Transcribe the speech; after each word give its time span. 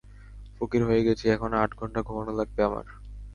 ফকির 0.55 0.81
হয়ে 0.87 1.05
গেছি, 1.07 1.25
এখন 1.35 1.51
আট 1.61 1.71
ঘণ্টা 1.79 1.99
ঘুমানো 2.07 2.31
লাগবে 2.39 2.61
আমার। 2.69 2.85